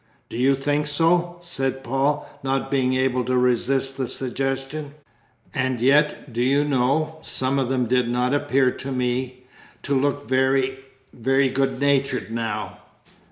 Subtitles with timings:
[0.29, 4.95] "Do you think so?" said Paul, not being able to resist the suggestion.
[5.53, 9.45] "And yet, do you know, some of them did not appear to me
[9.83, 10.79] to look very
[11.13, 12.79] very good natured, now."